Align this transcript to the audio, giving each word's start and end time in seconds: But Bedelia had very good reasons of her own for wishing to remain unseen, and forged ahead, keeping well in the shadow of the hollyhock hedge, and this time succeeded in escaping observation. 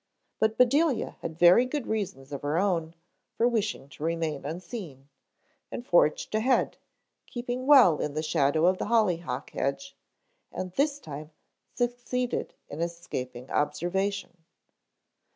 But 0.39 0.57
Bedelia 0.57 1.17
had 1.21 1.37
very 1.37 1.63
good 1.67 1.85
reasons 1.85 2.31
of 2.31 2.41
her 2.41 2.57
own 2.57 2.95
for 3.37 3.47
wishing 3.47 3.87
to 3.89 4.03
remain 4.03 4.45
unseen, 4.45 5.09
and 5.71 5.85
forged 5.85 6.33
ahead, 6.33 6.77
keeping 7.27 7.67
well 7.67 7.99
in 8.01 8.15
the 8.15 8.23
shadow 8.23 8.65
of 8.65 8.79
the 8.79 8.85
hollyhock 8.87 9.51
hedge, 9.51 9.95
and 10.51 10.71
this 10.71 10.97
time 10.97 11.29
succeeded 11.75 12.55
in 12.67 12.81
escaping 12.81 13.51
observation. 13.51 14.37